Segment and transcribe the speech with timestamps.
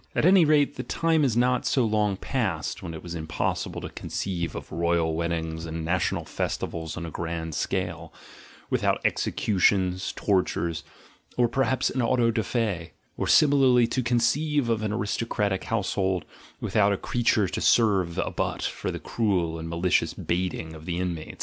[0.15, 3.89] At any rate the time is not so long past when it was impossible to
[3.89, 8.11] conceive of royal weddings and national festivals on a grand scale,
[8.71, 10.83] without executions, tortures,
[11.37, 16.25] or perhaps an auto da jc, or similarly to conceive of an aristocratic household,
[16.59, 20.97] without a creature to serve a butt for the cruel and malicious baiting of the
[20.97, 21.39] in mates.